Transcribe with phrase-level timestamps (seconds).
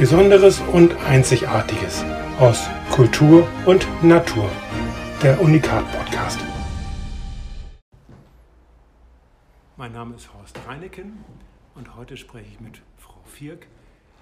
[0.00, 2.02] Besonderes und Einzigartiges
[2.38, 4.50] aus Kultur und Natur.
[5.22, 6.40] Der Unikat Podcast.
[9.76, 11.22] Mein Name ist Horst Reineken
[11.74, 13.66] und heute spreche ich mit Frau Vierk,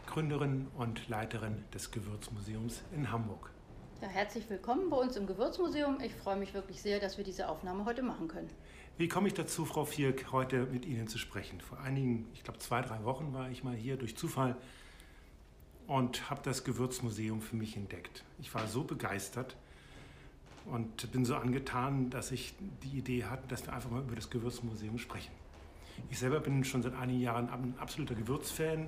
[0.09, 3.53] Gründerin und Leiterin des Gewürzmuseums in Hamburg.
[4.03, 6.01] Ja, herzlich willkommen bei uns im Gewürzmuseum.
[6.01, 8.51] Ich freue mich wirklich sehr, dass wir diese Aufnahme heute machen können.
[8.97, 11.61] Wie komme ich dazu, Frau Vierk, heute mit Ihnen zu sprechen?
[11.61, 14.57] Vor einigen, ich glaube zwei, drei Wochen war ich mal hier durch Zufall
[15.89, 18.23] und habe das Gewürzmuseum für mich entdeckt.
[18.39, 19.57] Ich war so begeistert
[20.67, 24.31] und bin so angetan, dass ich die Idee hatte, dass wir einfach mal über das
[24.31, 25.33] Gewürzmuseum sprechen.
[26.11, 28.87] Ich selber bin schon seit einigen Jahren ein absoluter Gewürzfan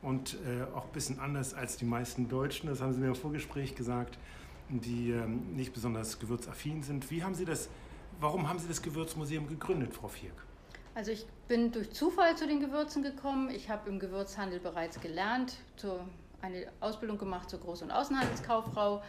[0.00, 3.14] und äh, auch ein bisschen anders als die meisten Deutschen, das haben Sie mir im
[3.14, 4.18] Vorgespräch gesagt,
[4.70, 7.10] die äh, nicht besonders gewürzaffin sind.
[7.10, 7.68] Wie haben Sie das,
[8.20, 10.46] warum haben Sie das Gewürzmuseum gegründet, Frau Vierk?
[10.94, 13.50] Also ich bin durch Zufall zu den Gewürzen gekommen.
[13.50, 16.06] Ich habe im Gewürzhandel bereits gelernt, zur
[16.42, 19.02] eine Ausbildung gemacht zur Groß- und Außenhandelskauffrau.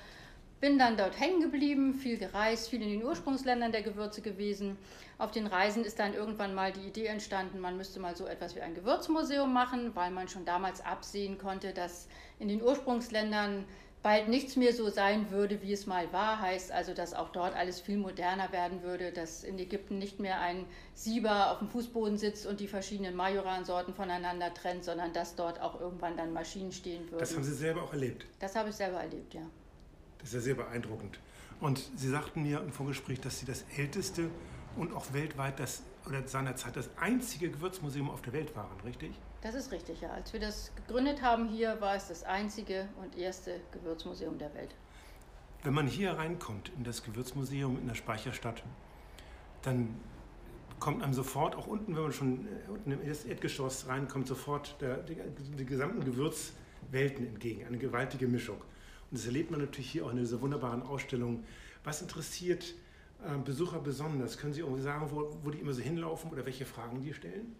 [0.61, 4.77] Bin dann dort hängen geblieben, viel gereist, viel in den Ursprungsländern der Gewürze gewesen.
[5.17, 8.55] Auf den Reisen ist dann irgendwann mal die Idee entstanden, man müsste mal so etwas
[8.55, 12.07] wie ein Gewürzmuseum machen, weil man schon damals absehen konnte, dass
[12.39, 13.65] in den Ursprungsländern
[14.03, 16.39] bald nichts mehr so sein würde, wie es mal war.
[16.39, 20.39] Heißt also, dass auch dort alles viel moderner werden würde, dass in Ägypten nicht mehr
[20.41, 25.61] ein Sieber auf dem Fußboden sitzt und die verschiedenen Majoran-Sorten voneinander trennt, sondern dass dort
[25.61, 27.19] auch irgendwann dann Maschinen stehen würden.
[27.19, 28.25] Das haben Sie selber auch erlebt?
[28.39, 29.41] Das habe ich selber erlebt, ja.
[30.19, 31.19] Das ist ja sehr beeindruckend.
[31.59, 34.29] Und Sie sagten mir im Vorgespräch, dass Sie das älteste
[34.75, 39.13] und auch weltweit das oder seinerzeit das einzige Gewürzmuseum auf der Welt waren, richtig?
[39.43, 40.09] Das ist richtig, ja.
[40.09, 44.73] Als wir das gegründet haben hier, war es das einzige und erste Gewürzmuseum der Welt.
[45.63, 48.63] Wenn man hier reinkommt in das Gewürzmuseum in der Speicherstadt,
[49.61, 49.99] dann
[50.79, 54.97] kommt einem sofort, auch unten, wenn man schon äh, unten im Erdgeschoss reinkommt, sofort der,
[54.97, 55.17] die,
[55.57, 57.65] die gesamten Gewürzwelten entgegen.
[57.65, 58.57] Eine gewaltige Mischung.
[58.57, 61.43] Und das erlebt man natürlich hier auch in dieser wunderbaren Ausstellung.
[61.83, 62.75] Was interessiert
[63.25, 64.37] äh, Besucher besonders?
[64.37, 67.57] Können Sie irgendwie sagen, wo, wo die immer so hinlaufen oder welche Fragen die stellen?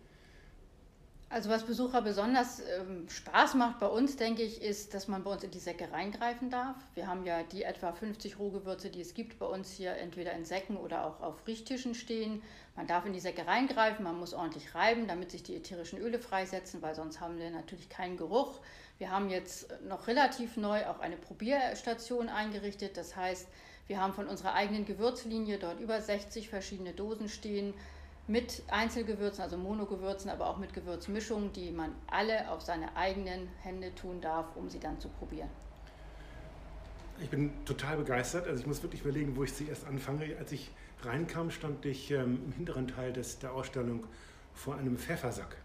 [1.33, 5.31] Also was Besucher besonders ähm, Spaß macht bei uns, denke ich, ist, dass man bei
[5.31, 6.75] uns in die Säcke reingreifen darf.
[6.93, 10.45] Wir haben ja die etwa 50 Rohgewürze, die es gibt, bei uns hier entweder in
[10.45, 12.43] Säcken oder auch auf Riechtischen stehen.
[12.75, 16.19] Man darf in die Säcke reingreifen, man muss ordentlich reiben, damit sich die ätherischen Öle
[16.19, 18.59] freisetzen, weil sonst haben wir natürlich keinen Geruch.
[18.99, 22.95] Wir haben jetzt noch relativ neu auch eine Probierstation eingerichtet.
[22.95, 23.47] Das heißt,
[23.87, 27.73] wir haben von unserer eigenen Gewürzlinie dort über 60 verschiedene Dosen stehen
[28.27, 33.93] mit Einzelgewürzen, also Monogewürzen, aber auch mit Gewürzmischungen, die man alle auf seine eigenen Hände
[33.95, 35.49] tun darf, um sie dann zu probieren.
[37.19, 38.47] Ich bin total begeistert.
[38.47, 40.35] Also ich muss wirklich überlegen, wo ich zuerst anfange.
[40.37, 40.71] Als ich
[41.03, 44.05] reinkam, stand ich ähm, im hinteren Teil des, der Ausstellung
[44.53, 45.57] vor einem Pfeffersack.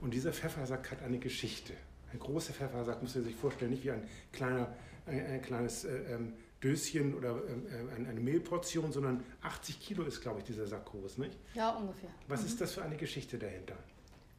[0.00, 1.72] Und dieser Pfeffersack hat eine Geschichte.
[2.12, 4.68] Ein großer Pfeffersack, muss man sich vorstellen, nicht wie ein, kleiner,
[5.06, 10.40] ein, ein kleines äh, ähm, Döschen oder äh, eine Mehlportion, sondern 80 Kilo ist, glaube
[10.40, 11.36] ich, dieser Sack groß, nicht?
[11.54, 12.10] Ja, ungefähr.
[12.26, 12.46] Was mhm.
[12.46, 13.76] ist das für eine Geschichte dahinter?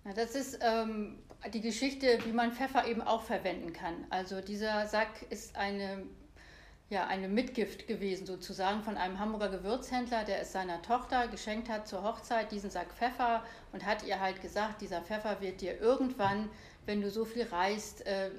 [0.03, 1.19] Na, das ist ähm,
[1.53, 4.05] die Geschichte, wie man Pfeffer eben auch verwenden kann.
[4.09, 6.03] Also dieser Sack ist eine,
[6.89, 11.87] ja, eine Mitgift gewesen sozusagen von einem Hamburger Gewürzhändler, der es seiner Tochter geschenkt hat
[11.87, 16.49] zur Hochzeit, diesen Sack Pfeffer und hat ihr halt gesagt, dieser Pfeffer wird dir irgendwann,
[16.85, 18.31] wenn du so viel reist, äh,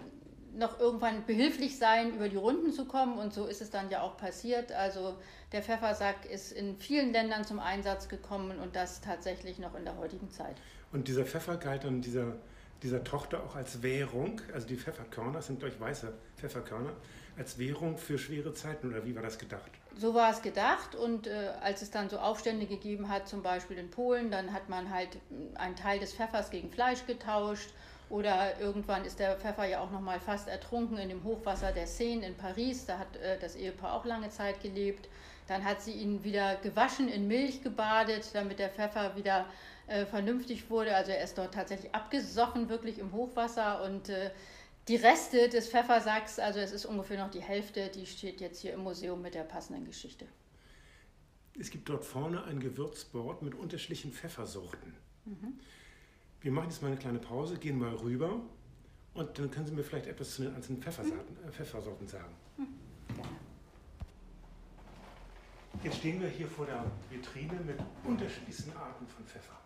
[0.57, 3.19] noch irgendwann behilflich sein, über die Runden zu kommen.
[3.19, 4.73] Und so ist es dann ja auch passiert.
[4.73, 5.17] Also
[5.53, 9.97] der Pfeffersack ist in vielen Ländern zum Einsatz gekommen und das tatsächlich noch in der
[9.97, 10.57] heutigen Zeit.
[10.93, 12.37] Und dieser Pfeffer galt dann dieser,
[12.83, 16.93] dieser Tochter auch als Währung, also die Pfefferkörner, sind durch weiße Pfefferkörner,
[17.37, 19.71] als Währung für schwere Zeiten oder wie war das gedacht?
[19.99, 23.77] So war es gedacht und äh, als es dann so Aufstände gegeben hat, zum Beispiel
[23.77, 25.19] in Polen, dann hat man halt
[25.55, 27.71] einen Teil des Pfeffers gegen Fleisch getauscht
[28.09, 31.87] oder irgendwann ist der Pfeffer ja auch noch mal fast ertrunken in dem Hochwasser der
[31.87, 32.87] Seine in Paris.
[32.87, 35.09] Da hat äh, das Ehepaar auch lange Zeit gelebt.
[35.49, 39.47] Dann hat sie ihn wieder gewaschen, in Milch gebadet, damit der Pfeffer wieder
[39.87, 40.95] äh, vernünftig wurde.
[40.95, 43.83] Also er ist dort tatsächlich abgesoffen, wirklich im Hochwasser.
[43.83, 44.31] Und äh,
[44.89, 48.73] die Reste des Pfeffersacks, also es ist ungefähr noch die Hälfte, die steht jetzt hier
[48.73, 50.27] im Museum mit der passenden Geschichte.
[51.59, 54.95] Es gibt dort vorne ein Gewürzboard mit unterschiedlichen Pfeffersorten.
[55.25, 55.59] Mhm.
[56.47, 58.41] Wir machen jetzt mal eine kleine Pause, gehen mal rüber
[59.15, 62.33] und dann können Sie mir vielleicht etwas zu den einzelnen Pfeffersorten, äh, Pfeffersorten sagen.
[65.83, 69.59] Jetzt stehen wir hier vor der Vitrine mit unterschiedlichsten Arten von Pfeffer.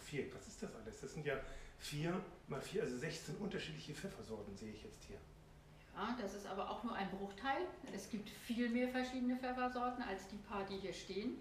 [0.00, 1.00] Vieck, was ist das alles?
[1.00, 1.32] Das sind ja
[1.78, 5.16] vier mal vier, also 16 unterschiedliche Pfeffersorten, sehe ich jetzt hier.
[5.94, 7.62] Ja, das ist aber auch nur ein Bruchteil.
[7.94, 11.38] Es gibt viel mehr verschiedene Pfeffersorten als die paar, die hier stehen.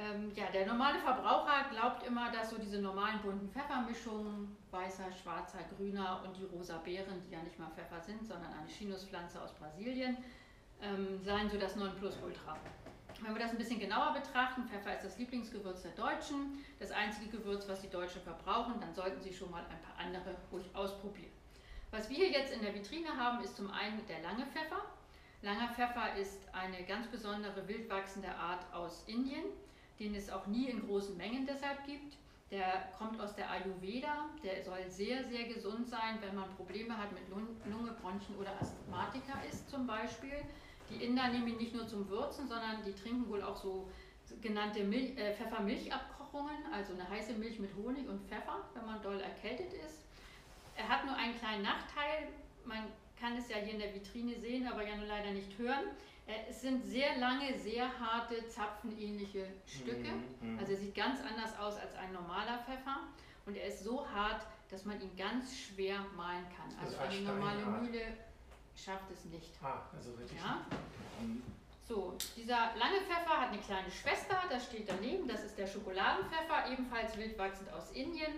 [0.00, 5.58] Ähm, ja, der normale Verbraucher glaubt immer, dass so diese normalen bunten Pfeffermischungen, weißer, schwarzer,
[5.76, 9.52] grüner und die rosa Beeren, die ja nicht mal Pfeffer sind, sondern eine Chinuspflanze aus
[9.52, 10.16] Brasilien,
[10.80, 12.56] ähm, seien so das Nonplusultra.
[13.20, 17.36] Wenn wir das ein bisschen genauer betrachten, Pfeffer ist das Lieblingsgewürz der Deutschen, das einzige
[17.36, 21.32] Gewürz, was die Deutschen verbrauchen, dann sollten Sie schon mal ein paar andere ruhig ausprobieren.
[21.90, 24.80] Was wir hier jetzt in der Vitrine haben, ist zum einen der lange Pfeffer.
[25.42, 29.44] Langer Pfeffer ist eine ganz besondere wildwachsende Art aus Indien
[30.00, 32.16] den es auch nie in großen Mengen deshalb gibt.
[32.50, 37.12] Der kommt aus der Ayurveda, der soll sehr, sehr gesund sein, wenn man Probleme hat
[37.12, 40.42] mit Lunge, Bronchien oder Asthmatiker ist zum Beispiel.
[40.90, 43.88] Die Inder nehmen ihn nicht nur zum Würzen, sondern die trinken wohl auch so
[44.40, 49.20] genannte Milch, äh, Pfeffermilchabkochungen, also eine heiße Milch mit Honig und Pfeffer, wenn man doll
[49.20, 50.02] erkältet ist.
[50.76, 52.28] Er hat nur einen kleinen Nachteil,
[52.64, 52.84] man
[53.20, 55.84] kann es ja hier in der Vitrine sehen, aber ja nur leider nicht hören.
[56.30, 60.12] Äh, es sind sehr lange, sehr harte, zapfenähnliche Stücke.
[60.12, 60.58] Mhm, mhm.
[60.58, 63.00] Also er sieht ganz anders aus als ein normaler Pfeffer.
[63.46, 66.70] Und er ist so hart, dass man ihn ganz schwer mahlen kann.
[66.80, 68.16] Also eine normale Mühle
[68.76, 69.50] schafft es nicht.
[69.62, 70.38] Ah, also richtig.
[70.38, 70.64] Ja?
[71.88, 76.70] So, dieser lange Pfeffer hat eine kleine Schwester, das steht daneben, das ist der Schokoladenpfeffer,
[76.70, 78.32] ebenfalls wildwachsend aus Indien.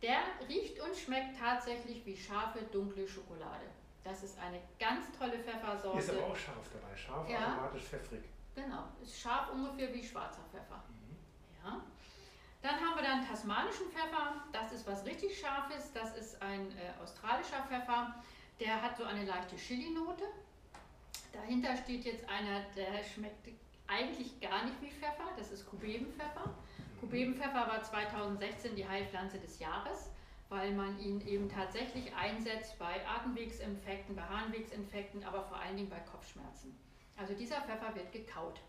[0.00, 3.66] Der riecht und schmeckt tatsächlich wie scharfe, dunkle Schokolade.
[4.06, 5.98] Das ist eine ganz tolle Pfeffersorte.
[5.98, 7.38] Ist aber auch scharf dabei, scharf, ja.
[7.38, 8.22] aromatisch, pfeffrig.
[8.54, 10.80] Genau, ist scharf ungefähr wie schwarzer Pfeffer.
[10.88, 11.16] Mhm.
[11.64, 11.82] Ja.
[12.62, 14.44] Dann haben wir dann tasmanischen Pfeffer.
[14.52, 15.92] Das ist was richtig Scharfes.
[15.92, 18.14] Das ist ein äh, australischer Pfeffer.
[18.60, 20.24] Der hat so eine leichte Chili-Note.
[21.32, 23.48] Dahinter steht jetzt einer, der schmeckt
[23.88, 25.32] eigentlich gar nicht wie Pfeffer.
[25.36, 26.46] Das ist Kubebenpfeffer.
[26.46, 27.00] Mhm.
[27.00, 30.10] Kubebenpfeffer war 2016 die Heilpflanze des Jahres
[30.48, 35.98] weil man ihn eben tatsächlich einsetzt bei Atemwegsinfekten, bei Harnwegsinfekten, aber vor allen Dingen bei
[36.00, 36.76] Kopfschmerzen.
[37.16, 38.60] Also dieser Pfeffer wird gekaut.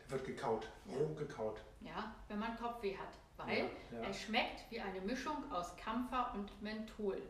[0.00, 1.60] Der wird gekaut, roh gekaut.
[1.80, 4.06] Ja, wenn man Kopfweh hat, weil ja, ja.
[4.06, 7.20] er schmeckt wie eine Mischung aus Kampfer und Menthol.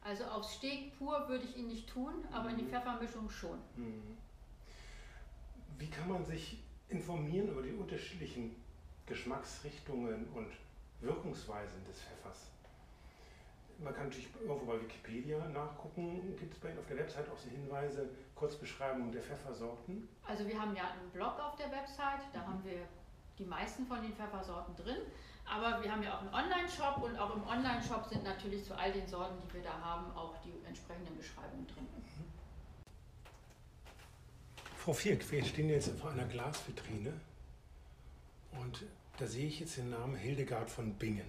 [0.00, 2.50] Also aufs Steg pur würde ich ihn nicht tun, aber mhm.
[2.50, 2.70] in die mhm.
[2.70, 3.58] Pfeffermischung schon.
[3.76, 4.18] Mhm.
[5.78, 8.54] Wie kann man sich informieren über die unterschiedlichen
[9.06, 10.52] Geschmacksrichtungen und
[11.00, 12.53] Wirkungsweisen des Pfeffers?
[13.78, 16.36] Man kann natürlich irgendwo bei Wikipedia nachgucken.
[16.38, 20.08] Gibt es bei Ihnen auf der Website auch so Hinweise, Kurzbeschreibung der Pfeffersorten?
[20.26, 22.46] Also wir haben ja einen Blog auf der Website, da mhm.
[22.46, 22.78] haben wir
[23.38, 24.98] die meisten von den Pfeffersorten drin.
[25.46, 28.92] Aber wir haben ja auch einen Online-Shop und auch im Online-Shop sind natürlich zu all
[28.92, 31.84] den Sorten, die wir da haben, auch die entsprechenden Beschreibungen drin.
[31.84, 32.24] Mhm.
[34.78, 37.12] Frau Vierk, wir stehen jetzt vor einer Glasvitrine
[38.52, 38.84] und
[39.18, 41.28] da sehe ich jetzt den Namen Hildegard von Bingen.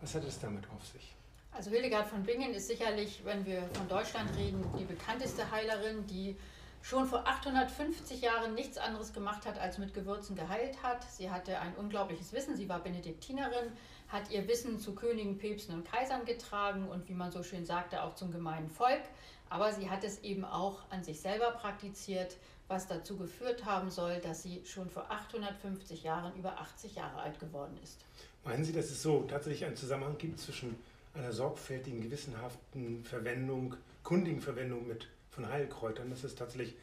[0.00, 1.14] Was hat es damit auf sich?
[1.52, 6.36] Also Hildegard von Bingen ist sicherlich, wenn wir von Deutschland reden, die bekannteste Heilerin, die
[6.82, 11.04] schon vor 850 Jahren nichts anderes gemacht hat, als mit Gewürzen geheilt hat.
[11.10, 13.72] Sie hatte ein unglaubliches Wissen, sie war Benediktinerin,
[14.08, 18.02] hat ihr Wissen zu Königen, Päpsten und Kaisern getragen und wie man so schön sagte,
[18.02, 19.02] auch zum gemeinen Volk.
[19.50, 22.36] Aber sie hat es eben auch an sich selber praktiziert,
[22.68, 27.38] was dazu geführt haben soll, dass sie schon vor 850 Jahren über 80 Jahre alt
[27.40, 27.98] geworden ist.
[28.44, 30.76] Meinen Sie, dass es so tatsächlich einen Zusammenhang gibt zwischen
[31.14, 36.74] einer sorgfältigen, gewissenhaften Verwendung, kundigen Verwendung mit, von Heilkräutern, dass es tatsächlich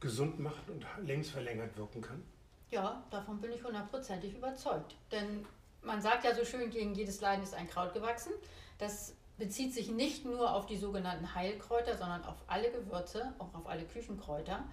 [0.00, 2.22] gesund macht und lebensverlängert wirken kann?
[2.70, 4.96] Ja, davon bin ich hundertprozentig überzeugt.
[5.12, 5.44] Denn
[5.82, 8.32] man sagt ja so schön, gegen jedes Leiden ist ein Kraut gewachsen.
[8.78, 13.66] Das bezieht sich nicht nur auf die sogenannten Heilkräuter, sondern auf alle Gewürze, auch auf
[13.66, 14.64] alle Küchenkräuter.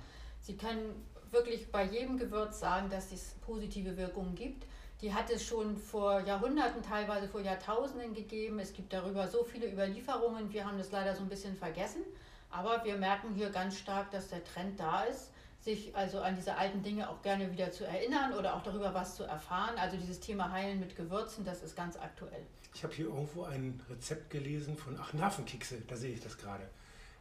[0.41, 4.65] Sie können wirklich bei jedem Gewürz sagen, dass es positive Wirkungen gibt
[5.01, 8.59] die hat es schon vor Jahrhunderten, teilweise vor Jahrtausenden gegeben.
[8.59, 10.51] Es gibt darüber so viele Überlieferungen.
[10.51, 12.01] Wir haben das leider so ein bisschen vergessen.
[12.49, 16.55] Aber wir merken hier ganz stark, dass der Trend da ist, sich also an diese
[16.55, 19.77] alten Dinge auch gerne wieder zu erinnern oder auch darüber was zu erfahren.
[19.77, 22.45] Also dieses Thema Heilen mit Gewürzen, das ist ganz aktuell.
[22.73, 26.67] Ich habe hier irgendwo ein Rezept gelesen von, ach, Nervenkekse, da sehe ich das gerade.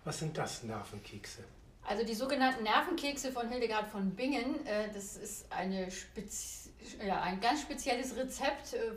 [0.05, 1.43] Was sind das, Nervenkekse?
[1.89, 5.89] Also die sogenannten Nervenkekse von Hildegard von Bingen, äh, das ist eine
[7.07, 8.93] ja, ein ganz spezielles Rezept, äh,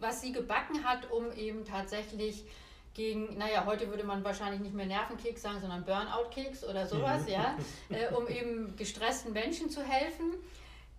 [0.00, 2.44] was sie gebacken hat, um eben tatsächlich
[2.94, 7.28] gegen, naja, heute würde man wahrscheinlich nicht mehr Nervenkeks sagen, sondern Burnout-Keks oder sowas, mhm.
[7.28, 7.58] ja,
[7.90, 10.32] äh, um eben gestressten Menschen zu helfen.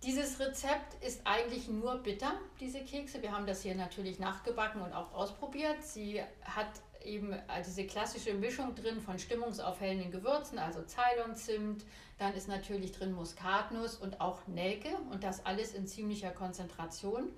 [0.02, 3.22] Dieses Rezept ist eigentlich nur bitter, diese Kekse.
[3.22, 5.82] Wir haben das hier natürlich nachgebacken und auch ausprobiert.
[5.82, 6.68] Sie hat
[7.06, 7.34] eben
[7.66, 11.84] diese klassische Mischung drin von stimmungsaufhellenden Gewürzen, also Ceylon-Zimt,
[12.18, 17.28] dann ist natürlich drin Muskatnuss und auch Nelke und das alles in ziemlicher Konzentration.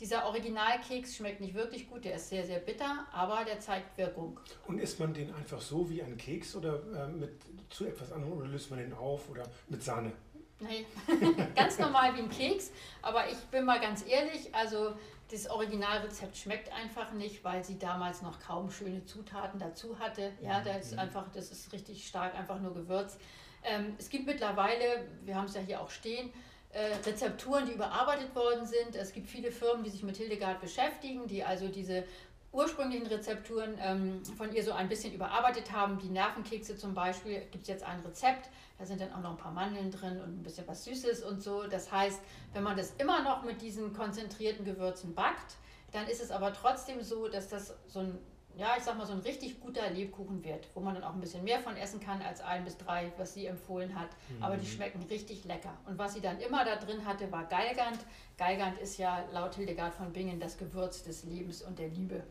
[0.00, 4.38] Dieser Originalkeks schmeckt nicht wirklich gut, der ist sehr, sehr bitter, aber der zeigt Wirkung.
[4.66, 7.30] Und isst man den einfach so wie ein Keks oder äh, mit
[7.70, 10.12] zu etwas anderem oder löst man den auf oder mit Sahne?
[10.60, 10.86] Nee,
[11.54, 12.72] ganz normal wie ein Keks.
[13.02, 14.94] Aber ich bin mal ganz ehrlich, also
[15.30, 20.32] das Originalrezept schmeckt einfach nicht, weil sie damals noch kaum schöne Zutaten dazu hatte.
[20.40, 21.00] Ja, das ist mhm.
[21.00, 23.18] einfach, das ist richtig stark, einfach nur Gewürz.
[23.64, 26.32] Ähm, es gibt mittlerweile, wir haben es ja hier auch stehen,
[26.70, 28.94] äh, Rezepturen, die überarbeitet worden sind.
[28.94, 32.04] Es gibt viele Firmen, die sich mit Hildegard beschäftigen, die also diese
[32.52, 35.98] ursprünglichen Rezepturen ähm, von ihr so ein bisschen überarbeitet haben.
[35.98, 38.48] Die Nervenkekse zum Beispiel gibt es jetzt ein Rezept,
[38.78, 41.42] da sind dann auch noch ein paar Mandeln drin und ein bisschen was Süßes und
[41.42, 41.66] so.
[41.66, 42.20] Das heißt,
[42.52, 45.56] wenn man das immer noch mit diesen konzentrierten Gewürzen backt,
[45.92, 48.18] dann ist es aber trotzdem so, dass das so ein,
[48.56, 51.20] ja, ich sag mal, so ein richtig guter Lebkuchen wird, wo man dann auch ein
[51.20, 54.08] bisschen mehr von essen kann als ein bis drei, was sie empfohlen hat.
[54.28, 54.42] Mhm.
[54.42, 55.76] Aber die schmecken richtig lecker.
[55.84, 58.00] Und was sie dann immer da drin hatte, war Galgant.
[58.38, 62.22] Galgant ist ja laut Hildegard von Bingen das Gewürz des Lebens und der Liebe.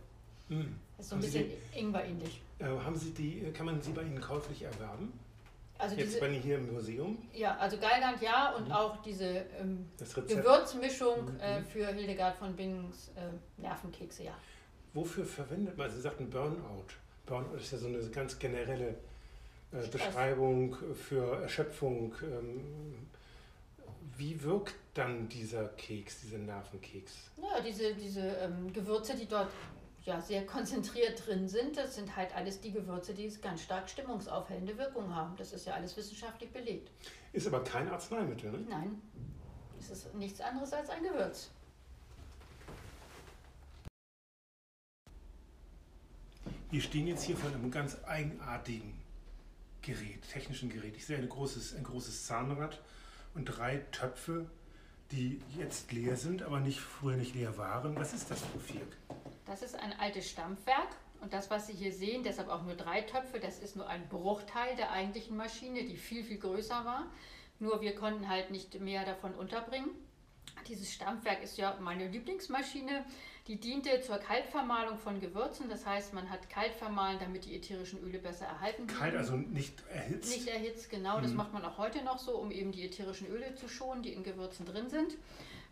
[0.49, 0.75] Mhm.
[0.97, 2.41] Ist so ein haben bisschen Ingwer-ähnlich.
[2.57, 5.13] Äh, haben Sie die, äh, kann man sie bei Ihnen käuflich erwerben?
[5.77, 7.17] Also Jetzt diese, bei Ihnen hier im Museum?
[7.33, 8.71] Ja, also Geiland ja und mhm.
[8.71, 11.39] auch diese ähm, Gewürzmischung mhm.
[11.39, 14.33] äh, für Hildegard von Bings äh, Nervenkekse, ja.
[14.95, 15.91] Wofür verwendet man?
[15.91, 16.87] Sie sagten Burnout.
[17.25, 18.95] Burnout ist ja so eine ganz generelle
[19.73, 22.15] äh, Beschreibung für Erschöpfung.
[22.23, 23.07] Ähm,
[24.17, 27.13] wie wirkt dann dieser Keks, dieser Nervenkeks?
[27.35, 29.49] Ja, diese, diese ähm, Gewürze, die dort
[30.05, 34.77] ja, sehr konzentriert drin sind, das sind halt alles die Gewürze, die ganz stark stimmungsaufhellende
[34.77, 35.35] Wirkung haben.
[35.35, 36.89] Das ist ja alles wissenschaftlich belegt.
[37.33, 38.59] Ist aber kein Arzneimittel, ne?
[38.69, 39.01] Nein,
[39.77, 41.49] es ist nichts anderes als ein Gewürz.
[46.75, 49.01] Wir stehen jetzt hier vor einem ganz eigenartigen
[49.81, 50.97] Gerät, technischen Gerät.
[50.97, 52.81] Ich sehe ein großes, ein großes Zahnrad
[53.33, 54.49] und drei Töpfe,
[55.09, 57.95] die jetzt leer sind, aber nicht früher nicht leer waren.
[57.95, 58.97] Was ist das, Vierk?
[59.45, 60.89] Das ist ein altes Stampfwerk
[61.21, 64.09] und das, was Sie hier sehen, deshalb auch nur drei Töpfe, das ist nur ein
[64.09, 67.05] Bruchteil der eigentlichen Maschine, die viel, viel größer war.
[67.59, 69.91] Nur wir konnten halt nicht mehr davon unterbringen.
[70.67, 73.05] Dieses Stampfwerk ist ja meine Lieblingsmaschine.
[73.47, 75.69] Die diente zur Kaltvermahlung von Gewürzen.
[75.69, 78.99] Das heißt, man hat kalt vermahlen, damit die ätherischen Öle besser erhalten werden.
[78.99, 80.35] Kalt, also nicht erhitzt?
[80.35, 81.19] Nicht erhitzt, genau.
[81.19, 81.23] Mhm.
[81.23, 84.13] Das macht man auch heute noch so, um eben die ätherischen Öle zu schonen, die
[84.13, 85.15] in Gewürzen drin sind.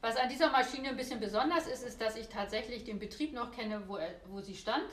[0.02, 3.52] Was an dieser Maschine ein bisschen besonders ist, ist, dass ich tatsächlich den Betrieb noch
[3.52, 4.86] kenne, wo, er, wo sie stand.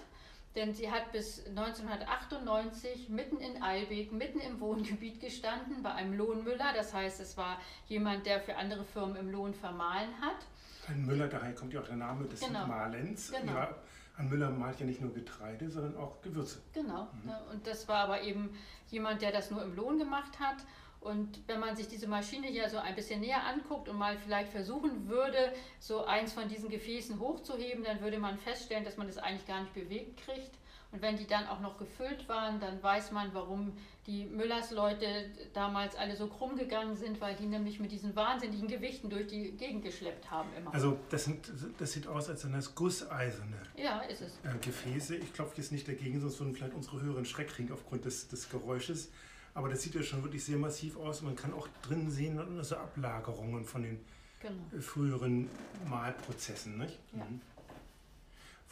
[0.56, 6.72] Denn sie hat bis 1998 mitten in Eilbek, mitten im Wohngebiet gestanden, bei einem Lohnmüller.
[6.74, 10.46] Das heißt, es war jemand, der für andere Firmen im Lohn vermahlen hat.
[10.88, 12.66] Ein Müller, daher kommt ja auch der Name des genau.
[12.66, 13.30] Mahlens.
[13.30, 13.52] Genau.
[13.52, 13.74] Ja,
[14.16, 16.60] ein Müller malt ja nicht nur Getreide, sondern auch Gewürze.
[16.72, 17.08] Genau.
[17.24, 17.32] Mhm.
[17.52, 18.50] Und das war aber eben
[18.90, 20.56] jemand, der das nur im Lohn gemacht hat.
[21.00, 24.50] Und wenn man sich diese Maschine hier so ein bisschen näher anguckt und mal vielleicht
[24.52, 29.16] versuchen würde, so eins von diesen Gefäßen hochzuheben, dann würde man feststellen, dass man das
[29.16, 30.59] eigentlich gar nicht bewegt kriegt.
[30.92, 33.72] Und wenn die dann auch noch gefüllt waren, dann weiß man, warum
[34.06, 39.08] die Müllers-Leute damals alle so krumm gegangen sind, weil die nämlich mit diesen wahnsinnigen Gewichten
[39.08, 40.74] durch die Gegend geschleppt haben immer.
[40.74, 44.32] Also das, sind, das sieht aus, als sind das gusseiserne ja, ist es.
[44.42, 45.16] Äh, Gefäße.
[45.16, 48.28] Ich klopfe jetzt nicht dagegen, sonst würden vielleicht unsere Hörer einen Schreck kriegen aufgrund des,
[48.28, 49.10] des Geräusches.
[49.54, 51.22] Aber das sieht ja schon wirklich sehr massiv aus.
[51.22, 54.04] Man kann auch drin sehen, also Ablagerungen von den
[54.40, 54.54] genau.
[54.76, 55.48] Äh, früheren
[55.88, 56.78] Malprozessen.
[56.78, 56.98] Nicht?
[57.12, 57.24] Ja.
[57.24, 57.40] Mhm.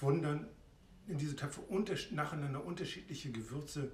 [0.00, 0.46] Wurden dann
[1.08, 3.92] in diese Töpfe unter, nacheinander unterschiedliche Gewürze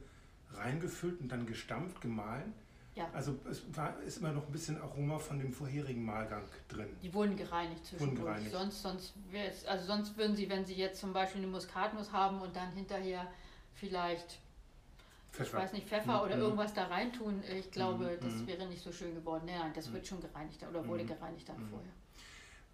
[0.53, 2.53] reingefüllt und dann gestampft, gemahlen.
[2.95, 3.09] Ja.
[3.13, 6.87] Also es war, ist immer noch ein bisschen Aroma von dem vorherigen Mahlgang drin.
[7.03, 8.19] Die wurden gereinigt zwischendurch.
[8.21, 8.53] Wurden gereinigt.
[8.53, 9.15] Sonst, sonst,
[9.67, 13.27] also sonst würden sie, wenn sie jetzt zum Beispiel eine Muskatnuss haben und dann hinterher
[13.75, 14.39] vielleicht
[15.33, 15.59] Pfeffer.
[15.59, 16.43] ich weiß nicht, Pfeffer oder mhm.
[16.43, 18.25] irgendwas da reintun, ich glaube, mhm.
[18.25, 18.47] das mhm.
[18.47, 19.43] wäre nicht so schön geworden.
[19.47, 21.91] Nein, das wird schon gereinigt oder wurde gereinigt dann vorher.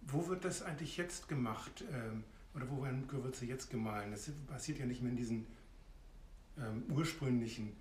[0.01, 1.83] Wo wird das eigentlich jetzt gemacht?
[1.91, 4.11] Ähm, oder wo werden Gewürze jetzt gemahlen?
[4.11, 5.47] Das passiert ja nicht mehr in diesen
[6.57, 7.75] ähm, ursprünglichen,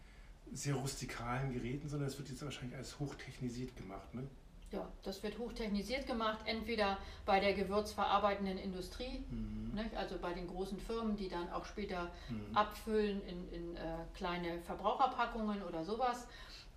[0.52, 4.12] sehr rustikalen Geräten, sondern es wird jetzt wahrscheinlich als hochtechnisiert gemacht.
[4.14, 4.26] Ne?
[4.72, 9.72] Ja, das wird hochtechnisiert gemacht, entweder bei der gewürzverarbeitenden Industrie, mhm.
[9.74, 12.56] ne, also bei den großen Firmen, die dann auch später mhm.
[12.56, 13.80] abfüllen in, in äh,
[14.14, 16.26] kleine Verbraucherpackungen oder sowas,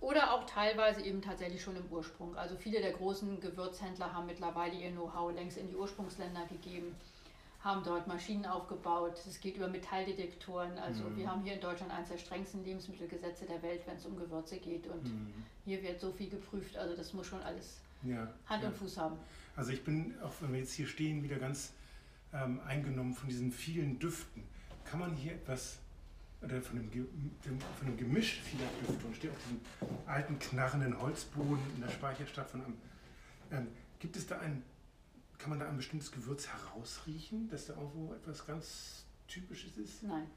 [0.00, 2.36] oder auch teilweise eben tatsächlich schon im Ursprung.
[2.36, 6.94] Also viele der großen Gewürzhändler haben mittlerweile ihr Know-how längst in die Ursprungsländer gegeben,
[7.64, 9.18] haben dort Maschinen aufgebaut.
[9.26, 10.76] Es geht über Metalldetektoren.
[10.76, 11.16] Also mhm.
[11.16, 14.58] wir haben hier in Deutschland eines der strengsten Lebensmittelgesetze der Welt, wenn es um Gewürze
[14.58, 14.86] geht.
[14.86, 15.32] Und mhm.
[15.64, 16.76] hier wird so viel geprüft.
[16.76, 18.68] Also das muss schon alles ja, Hand ja.
[18.68, 19.16] und Fuß haben.
[19.56, 21.72] Also ich bin, auch wenn wir jetzt hier stehen, wieder ganz
[22.34, 24.42] ähm, eingenommen von diesen vielen Düften.
[24.84, 25.78] Kann man hier etwas
[26.42, 27.08] oder von dem,
[27.78, 29.60] von dem Gemisch vieler Düfte und steht auf diesem
[30.06, 32.74] alten knarrenden Holzboden in der Speicherstadt von einem,
[33.50, 33.68] ähm,
[33.98, 34.62] gibt es da ein,
[35.38, 40.02] kann man da ein bestimmtes Gewürz herausriechen, dass da irgendwo etwas ganz Typisches ist?
[40.02, 40.28] Nein.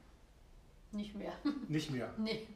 [0.90, 1.32] Nicht mehr.
[1.68, 2.14] Nicht mehr?
[2.16, 2.46] Nee,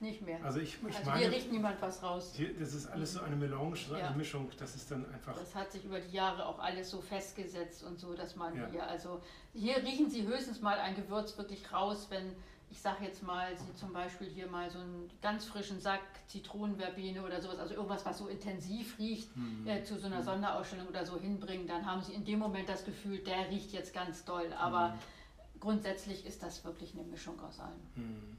[0.00, 0.42] nicht mehr.
[0.42, 1.20] Also ich, ich also meine...
[1.20, 2.32] hier riecht niemand was raus.
[2.34, 4.06] Hier, das ist alles so eine Melange, so Ja.
[4.08, 5.34] eine Mischung, das ist dann einfach...
[5.38, 8.70] Das hat sich über die Jahre auch alles so festgesetzt und so, dass man Ja.
[8.70, 9.20] hier, also
[9.52, 12.34] hier riechen Sie höchstens mal ein Gewürz wirklich raus, wenn,
[12.70, 17.22] ich sage jetzt mal, Sie zum Beispiel hier mal so einen ganz frischen Sack Zitronenverbene
[17.22, 19.66] oder sowas, also irgendwas, was so intensiv riecht, Mhm.
[19.66, 22.84] äh, zu so einer Sonderausstellung oder so hinbringen, dann haben Sie in dem Moment das
[22.84, 24.52] Gefühl, der riecht jetzt ganz doll.
[24.54, 25.60] Aber Mhm.
[25.60, 27.80] grundsätzlich ist das wirklich eine Mischung aus allem.
[27.94, 28.36] Mhm.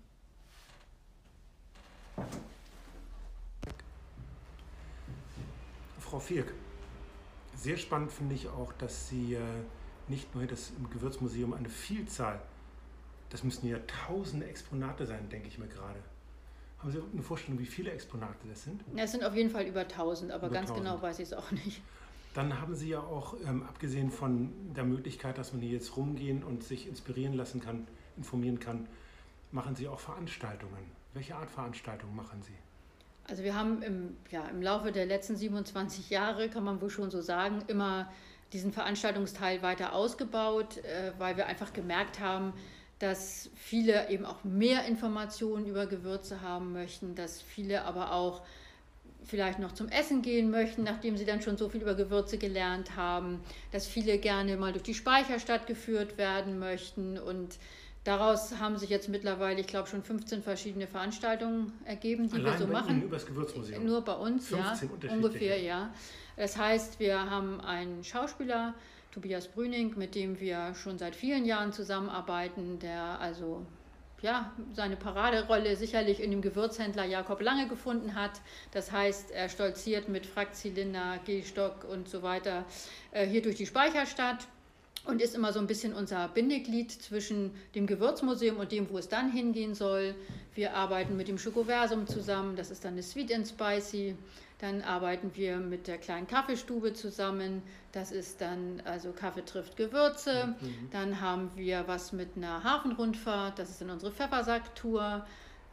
[6.00, 6.54] Frau Vierk,
[7.56, 9.40] sehr spannend finde ich auch, dass Sie äh,
[10.08, 12.40] nicht nur das im Gewürzmuseum eine Vielzahl,
[13.30, 13.78] das müssen ja
[14.08, 16.00] tausende Exponate sein, denke ich mir gerade.
[16.80, 18.82] Haben Sie eine Vorstellung, wie viele Exponate das sind?
[18.96, 20.88] Ja, Es sind auf jeden Fall über 1000, aber Über ganz 1000.
[20.88, 21.82] genau weiß ich es auch nicht.
[22.34, 26.44] Dann haben Sie ja auch, ähm, abgesehen von der Möglichkeit, dass man hier jetzt rumgehen
[26.44, 28.88] und sich inspirieren lassen kann, informieren kann,
[29.52, 30.92] machen Sie auch Veranstaltungen.
[31.14, 32.54] Welche Art Veranstaltungen machen Sie?
[33.28, 37.10] Also wir haben im, ja, im Laufe der letzten 27 Jahre, kann man wohl schon
[37.10, 38.12] so sagen, immer
[38.54, 42.54] diesen Veranstaltungsteil weiter ausgebaut, äh, weil wir einfach gemerkt haben,
[43.00, 48.42] dass viele eben auch mehr Informationen über Gewürze haben möchten, dass viele aber auch
[49.26, 52.96] vielleicht noch zum Essen gehen möchten, nachdem sie dann schon so viel über Gewürze gelernt
[52.96, 57.58] haben, dass viele gerne mal durch die Speicherstadt geführt werden möchten und
[58.04, 62.60] daraus haben sich jetzt mittlerweile, ich glaube, schon 15 verschiedene Veranstaltungen ergeben, die wir Allein
[62.60, 62.90] so bei machen.
[62.92, 63.86] Ihnen über das Gewürzmuseum.
[63.86, 65.28] Nur bei uns, ja, 15 unterschiedliche.
[65.28, 65.94] ungefähr, ja.
[66.38, 68.76] Das heißt, wir haben einen Schauspieler,
[69.16, 73.66] Tobias Brüning, mit dem wir schon seit vielen Jahren zusammenarbeiten, der also
[74.22, 78.42] ja, seine Paraderolle sicherlich in dem Gewürzhändler Jakob Lange gefunden hat.
[78.72, 82.66] Das heißt, er stolziert mit Frackzylinder, Gehstock und so weiter
[83.12, 84.48] äh, hier durch die Speicherstadt
[85.06, 89.08] und ist immer so ein bisschen unser Bindeglied zwischen dem Gewürzmuseum und dem, wo es
[89.08, 90.14] dann hingehen soll.
[90.56, 94.18] Wir arbeiten mit dem Schokoversum zusammen, das ist dann eine Sweet and Spicy.
[94.60, 100.56] Dann arbeiten wir mit der kleinen Kaffeestube zusammen, das ist dann also Kaffee trifft Gewürze.
[100.92, 105.26] Dann haben wir was mit einer Hafenrundfahrt, das ist dann unsere Pfeffersacktour.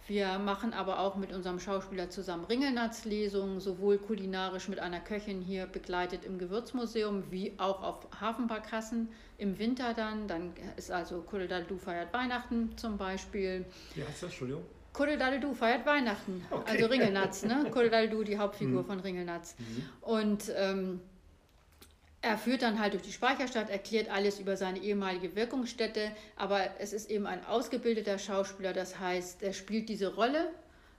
[0.09, 5.67] Wir machen aber auch mit unserem Schauspieler zusammen Ringelnatzlesungen, sowohl kulinarisch mit einer Köchin hier
[5.67, 10.27] begleitet im Gewürzmuseum, wie auch auf Hafenbarkassen im Winter dann.
[10.27, 13.65] Dann ist also Kudeldaldu feiert Weihnachten zum Beispiel.
[13.95, 14.31] Wie heißt das?
[14.31, 14.65] Entschuldigung?
[14.93, 16.73] Kudeldaldu feiert Weihnachten, Okay.
[16.73, 17.67] also Ringelnatz, ne?
[17.71, 19.55] Kudeldaldu, die Hauptfigur von Ringelnatz.
[20.03, 21.01] Und ähm,
[22.21, 26.93] er führt dann halt durch die Speicherstadt, erklärt alles über seine ehemalige Wirkungsstätte, aber es
[26.93, 30.51] ist eben ein ausgebildeter Schauspieler, das heißt, er spielt diese Rolle.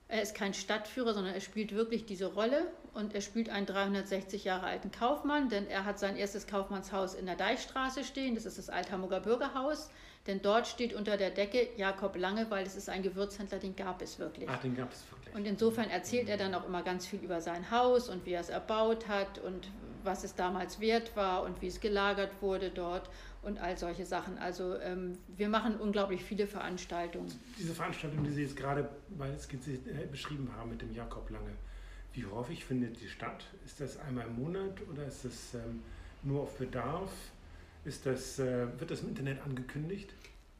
[0.09, 4.43] Er ist kein Stadtführer, sondern er spielt wirklich diese Rolle und er spielt einen 360
[4.43, 8.57] Jahre alten Kaufmann, denn er hat sein erstes Kaufmannshaus in der Deichstraße stehen, das ist
[8.57, 9.89] das Althamburger Bürgerhaus,
[10.27, 14.01] denn dort steht unter der Decke Jakob Lange, weil es ist ein Gewürzhändler, den gab
[14.01, 14.47] es wirklich.
[14.49, 15.35] Ach, den gab es wirklich.
[15.35, 18.41] Und insofern erzählt er dann auch immer ganz viel über sein Haus und wie er
[18.41, 19.69] es erbaut hat und
[20.03, 23.09] was es damals wert war und wie es gelagert wurde dort
[23.41, 24.37] und all solche Sachen.
[24.37, 27.31] Also ähm, wir machen unglaublich viele Veranstaltungen.
[27.57, 31.51] Diese Veranstaltung, die Sie jetzt gerade äh, beschrieben haben mit dem Jakob Lange,
[32.13, 33.45] wie häufig findet die statt?
[33.65, 35.81] Ist das einmal im Monat oder ist das ähm,
[36.21, 37.11] nur auf Bedarf?
[37.85, 40.13] Ist das, äh, wird das im Internet angekündigt?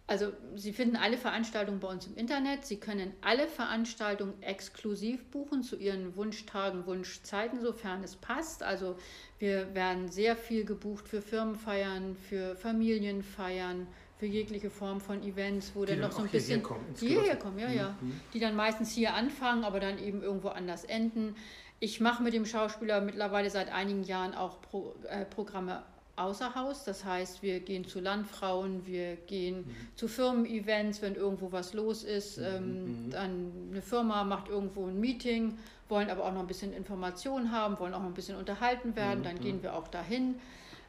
[0.05, 2.65] Also Sie finden alle Veranstaltungen bei uns im Internet.
[2.65, 8.63] Sie können alle Veranstaltungen exklusiv buchen zu Ihren Wunschtagen, Wunschzeiten, sofern es passt.
[8.63, 8.97] Also
[9.39, 15.86] wir werden sehr viel gebucht für Firmenfeiern, für Familienfeiern, für jegliche Form von Events, wo
[15.86, 18.19] Die dann noch so ein bisschen kommen, hierher kommen, ja, ja, Mhm.
[18.33, 21.36] die dann meistens hier anfangen, aber dann eben irgendwo anders enden.
[21.79, 25.83] Ich mache mit dem Schauspieler mittlerweile seit einigen Jahren auch Pro, äh, Programme
[26.15, 26.84] außer Haus.
[26.84, 32.38] Das heißt, wir gehen zu Landfrauen, wir gehen zu Firmen-Events, wenn irgendwo was los ist.
[32.38, 33.10] Ähm, mhm.
[33.12, 35.58] Dann eine Firma macht irgendwo ein Meeting,
[35.89, 39.19] wollen aber auch noch ein bisschen Informationen haben, wollen auch noch ein bisschen unterhalten werden,
[39.19, 39.41] Mhm, dann mhm.
[39.41, 40.36] gehen wir auch dahin.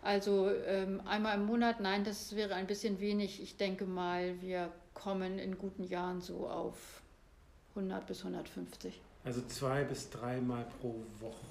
[0.02, 3.42] Also ähm, einmal im Monat, nein, das wäre ein bisschen wenig.
[3.42, 7.00] Ich denke mal, wir kommen in guten Jahren so auf
[7.74, 9.00] 100 bis 150.
[9.24, 11.46] Also zwei bis dreimal pro Woche.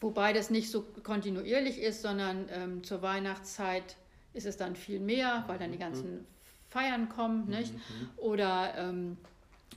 [0.00, 3.96] Wobei das nicht so kontinuierlich ist, sondern ähm, zur Weihnachtszeit
[4.34, 6.26] ist es dann viel mehr, weil dann die ganzen
[6.68, 7.48] Feiern kommen.
[7.48, 7.72] Nicht?
[7.72, 7.80] Mhm.
[8.18, 9.16] Oder ähm,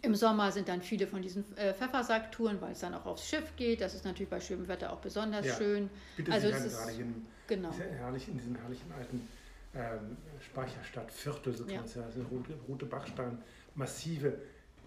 [0.02, 3.56] im Sommer sind dann viele von diesen äh, Pfeffersacktouren, weil es dann auch aufs Schiff
[3.56, 3.80] geht.
[3.82, 5.56] Das ist natürlich bei schönem Wetter auch besonders Ja.
[5.56, 5.90] schön.
[6.18, 7.72] Bietet Also es ist- in, Genau.
[7.74, 9.28] herrlich, in diesem herrlichen alten
[9.76, 11.82] ähm, Speicherstadtviertel, so kann Ja.
[11.86, 13.38] es ja, also rote, rote Bachstein,
[13.76, 14.34] massive,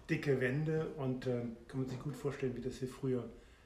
[0.09, 3.23] dicke Wände und ähm, kann man sich gut vorstellen, wie das hier früher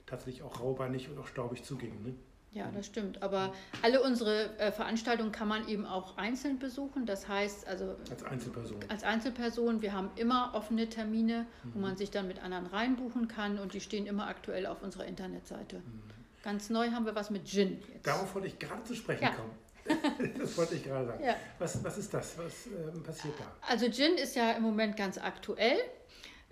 [0.07, 2.01] tatsächlich auch raubeinig und auch staubig zuging.
[2.01, 2.15] Ne?
[2.53, 3.21] Ja, das stimmt.
[3.21, 7.05] Aber alle unsere äh, Veranstaltungen kann man eben auch einzeln besuchen.
[7.05, 8.79] Das heißt, also als Einzelperson.
[8.87, 9.81] Als Einzelperson.
[9.81, 11.73] Wir haben immer offene Termine, mhm.
[11.73, 15.05] wo man sich dann mit anderen reinbuchen kann und die stehen immer aktuell auf unserer
[15.05, 15.77] Internetseite.
[15.77, 16.01] Mhm.
[16.43, 17.79] Ganz neu haben wir was mit Gin.
[17.93, 18.07] Jetzt.
[18.07, 19.31] Darauf wollte ich gerade zu sprechen ja.
[19.31, 19.51] kommen.
[20.39, 21.23] das wollte ich gerade sagen.
[21.23, 21.35] Ja.
[21.59, 22.37] Was, was ist das?
[22.37, 23.45] Was äh, passiert da?
[23.67, 25.77] Also Gin ist ja im Moment ganz aktuell.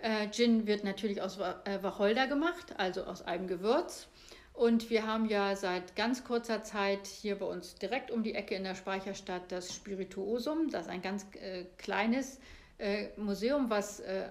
[0.06, 4.06] Äh, Gin wird natürlich aus äh, Wacholder gemacht, also aus einem Gewürz.
[4.52, 8.54] Und wir haben ja seit ganz kurzer Zeit hier bei uns direkt um die Ecke
[8.54, 10.70] in der Speicherstadt das Spirituosum.
[10.70, 12.38] Das ist ein ganz äh, kleines
[12.78, 14.28] äh, Museum, was äh,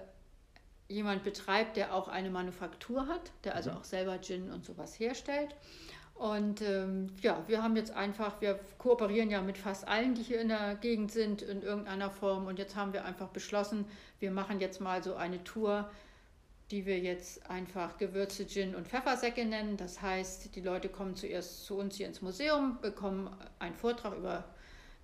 [0.88, 3.76] jemand betreibt, der auch eine Manufaktur hat, der also mhm.
[3.76, 5.54] auch selber Gin und sowas herstellt.
[6.16, 10.40] Und ähm, ja, wir haben jetzt einfach, wir kooperieren ja mit fast allen, die hier
[10.40, 12.46] in der Gegend sind, in irgendeiner Form.
[12.46, 13.84] Und jetzt haben wir einfach beschlossen,
[14.18, 15.90] wir machen jetzt mal so eine Tour,
[16.70, 19.76] die wir jetzt einfach Gewürze, Gin und Pfeffersäcke nennen.
[19.76, 24.44] Das heißt, die Leute kommen zuerst zu uns hier ins Museum, bekommen einen Vortrag über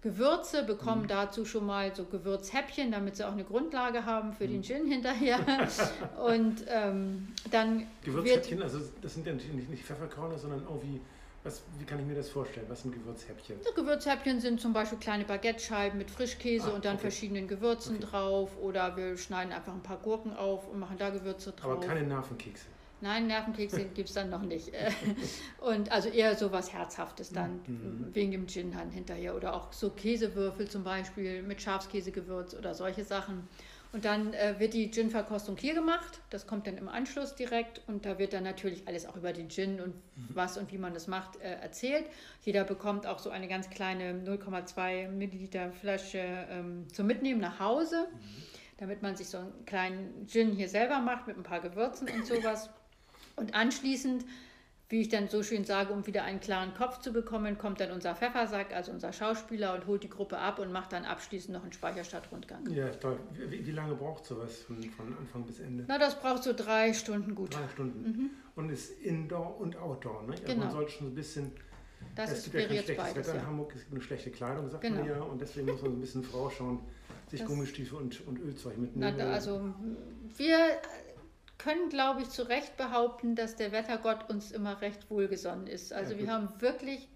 [0.02, 1.08] Gewürze, bekommen mhm.
[1.08, 4.50] dazu schon mal so Gewürzhäppchen, damit sie auch eine Grundlage haben für mhm.
[4.50, 5.38] den Gin hinterher.
[6.26, 7.86] und ähm, dann.
[8.04, 11.00] Gewürzhäppchen, also das sind ja nicht, nicht Pfefferkörner, sondern auch wie.
[11.44, 12.66] Was, wie kann ich mir das vorstellen?
[12.68, 13.56] Was sind Gewürzhäppchen?
[13.64, 17.02] Ja, Gewürzhäppchen sind zum Beispiel kleine Baguette-Scheiben mit Frischkäse ah, und dann okay.
[17.02, 18.06] verschiedenen Gewürzen okay.
[18.06, 18.50] drauf.
[18.60, 21.72] Oder wir schneiden einfach ein paar Gurken auf und machen da Gewürze drauf.
[21.72, 22.66] Aber keine Nervenkekse.
[23.02, 24.70] Nein, Nervenkekse gibt es dann noch nicht.
[25.60, 28.06] Und also eher so was Herzhaftes dann, mhm.
[28.12, 29.34] wegen dem Gin dann hinterher.
[29.34, 33.48] Oder auch so Käsewürfel zum Beispiel mit Schafskäsegewürz oder solche Sachen.
[33.92, 36.20] Und dann äh, wird die Gin-Verkostung hier gemacht.
[36.30, 37.82] Das kommt dann im Anschluss direkt.
[37.88, 40.28] Und da wird dann natürlich alles auch über den Gin und mhm.
[40.30, 42.06] was und wie man das macht äh, erzählt.
[42.42, 48.06] Jeder bekommt auch so eine ganz kleine 0,2 Milliliter Flasche ähm, zum Mitnehmen nach Hause.
[48.12, 48.42] Mhm.
[48.78, 52.26] Damit man sich so einen kleinen Gin hier selber macht mit ein paar Gewürzen und
[52.26, 52.70] sowas.
[53.36, 54.24] Und anschließend,
[54.92, 57.92] wie ich dann so schön sage, um wieder einen klaren Kopf zu bekommen, kommt dann
[57.92, 61.62] unser Pfeffersack, also unser Schauspieler, und holt die Gruppe ab und macht dann abschließend noch
[61.62, 62.70] einen Speicherstadtrundgang.
[62.70, 63.18] Ja, toll.
[63.32, 65.84] Wie, wie lange braucht sowas von, von Anfang bis Ende?
[65.88, 67.54] Na, das braucht so drei Stunden gut.
[67.54, 68.02] Drei Stunden.
[68.02, 68.30] Mhm.
[68.54, 70.34] Und ist Indoor und Outdoor, ne?
[70.44, 70.64] Genau.
[70.64, 71.52] Man sollte schon ein bisschen.
[72.14, 74.68] Das es gibt ja kein schlechtes beides, Wetter in Hamburg, es gibt eine schlechte Kleidung,
[74.68, 74.96] sagt genau.
[74.96, 76.80] man ja, und deswegen muss man so ein bisschen vorausschauen,
[77.30, 79.14] sich das Gummistiefel und, und Ölzeug mitnehmen.
[79.16, 79.72] Na, also
[80.36, 80.56] wir
[81.58, 85.92] können, glaube ich, zu Recht behaupten, dass der Wettergott uns immer recht wohlgesonnen ist.
[85.92, 87.08] Also ja, wir haben wirklich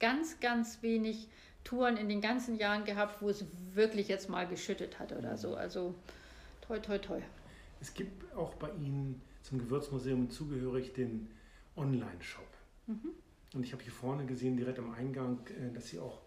[0.00, 1.28] ganz, ganz wenig
[1.64, 5.54] Touren in den ganzen Jahren gehabt, wo es wirklich jetzt mal geschüttet hat oder so.
[5.54, 5.94] Also
[6.60, 7.20] toi, toi, toi.
[7.80, 11.28] Es gibt auch bei Ihnen zum Gewürzmuseum zugehörig den
[11.76, 12.46] Online-Shop.
[12.86, 13.10] Mhm.
[13.54, 16.20] Und ich habe hier vorne gesehen, direkt am Eingang, äh, dass Sie auch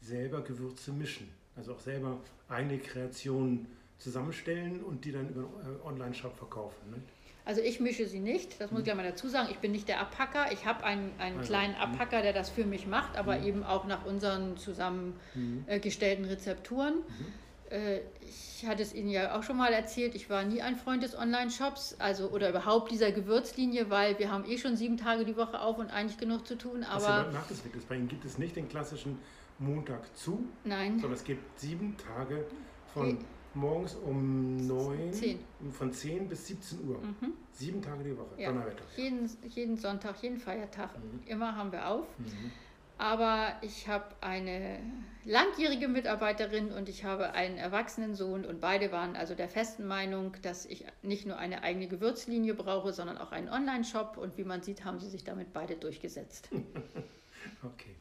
[0.00, 1.28] selber Gewürze mischen.
[1.56, 3.66] Also auch selber eigene Kreationen
[3.98, 6.90] zusammenstellen und die dann über einen äh, Online-Shop verkaufen.
[6.90, 7.02] Ne?
[7.44, 9.48] Also ich mische sie nicht, das muss ich gleich mal dazu sagen.
[9.50, 10.52] Ich bin nicht der Abpacker.
[10.52, 11.80] Ich habe einen, einen also, kleinen mhm.
[11.80, 13.46] Abpacker, der das für mich macht, aber mhm.
[13.46, 16.30] eben auch nach unseren zusammengestellten mhm.
[16.30, 16.96] Rezepturen.
[16.96, 17.26] Mhm.
[17.70, 21.02] Äh, ich hatte es Ihnen ja auch schon mal erzählt, ich war nie ein Freund
[21.02, 25.36] des Online-Shops, also oder überhaupt dieser Gewürzlinie, weil wir haben eh schon sieben Tage die
[25.36, 26.84] Woche auf und eigentlich genug zu tun.
[26.84, 27.84] Aber es wirklich?
[27.86, 29.18] Bei Ihnen gibt es nicht den klassischen
[29.58, 30.98] Montag zu, Nein.
[30.98, 32.44] sondern es gibt sieben Tage
[32.92, 33.18] von
[33.58, 35.38] morgens um 9, 10.
[35.72, 36.98] von 10 bis 17 Uhr.
[36.98, 37.34] Mhm.
[37.52, 38.48] Sieben Tage die Woche, ja.
[38.48, 38.84] Donnerwetter.
[38.96, 41.20] Jeden, jeden Sonntag, jeden Feiertag, mhm.
[41.26, 42.06] immer haben wir auf.
[42.18, 42.52] Mhm.
[42.98, 44.80] Aber ich habe eine
[45.24, 50.36] langjährige Mitarbeiterin und ich habe einen erwachsenen Sohn und beide waren also der festen Meinung,
[50.42, 54.62] dass ich nicht nur eine eigene Gewürzlinie brauche, sondern auch einen Online-Shop und wie man
[54.62, 56.48] sieht, haben sie sich damit beide durchgesetzt.
[57.62, 57.94] okay.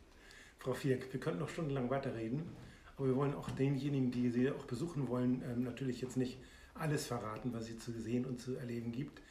[0.58, 2.50] Frau Vierk, wir könnten noch stundenlang weiterreden.
[2.98, 6.38] Aber wir wollen auch denjenigen, die Sie auch besuchen wollen, ähm, natürlich jetzt nicht
[6.74, 9.22] alles verraten, was es zu sehen und zu erleben gibt.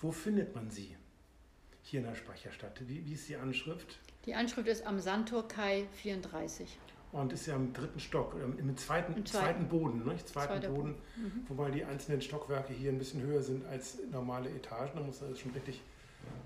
[0.00, 0.96] Wo findet man Sie
[1.82, 2.80] hier in der Speicherstadt?
[2.88, 4.00] Wie, wie ist die Anschrift?
[4.26, 6.78] Die Anschrift ist am Sandtor Kai 34.
[7.12, 9.44] Und ist ja im dritten Stock, ähm, im zweiten, Im zweiten.
[9.44, 10.16] zweiten Boden, ne?
[10.16, 11.44] zweiten Zweiter Boden, mhm.
[11.46, 14.92] wobei die einzelnen Stockwerke hier ein bisschen höher sind als normale Etagen.
[14.94, 15.82] Da muss man schon richtig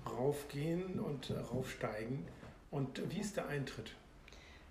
[0.05, 2.27] raufgehen und äh, raufsteigen.
[2.69, 3.95] Und wie ist der Eintritt?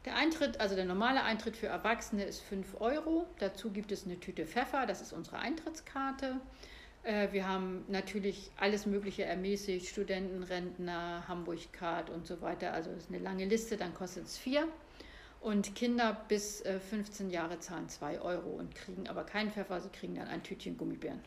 [0.07, 3.27] Der Eintritt, also der normale Eintritt für Erwachsene ist 5 Euro.
[3.41, 6.41] Dazu gibt es eine Tüte Pfeffer, das ist unsere Eintrittskarte.
[7.03, 12.73] Äh, wir haben natürlich alles Mögliche ermäßigt, Studenten, Rentner, Hamburg-Card und so weiter.
[12.73, 14.69] Also es ist eine lange Liste, dann kostet es 4.
[15.41, 19.91] Und Kinder bis 15 äh, Jahre zahlen 2 Euro und kriegen aber keinen Pfeffer, sie
[19.91, 21.21] kriegen dann ein Tütchen Gummibären.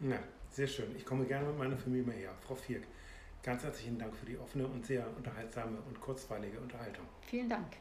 [0.00, 0.18] Na,
[0.50, 0.94] sehr schön.
[0.96, 2.34] Ich komme gerne mit meiner Familie mal her.
[2.40, 2.82] Frau Vierk,
[3.44, 7.04] ganz herzlichen Dank für die offene und sehr unterhaltsame und kurzweilige Unterhaltung.
[7.22, 7.76] Vielen Dank.